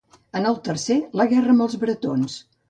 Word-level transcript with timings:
En 0.39 0.47
el 0.51 0.55
tercer, 0.67 0.97
la 1.21 1.27
guerra 1.35 1.53
amb 1.55 1.67
els 1.67 1.77
bretons. 1.85 2.41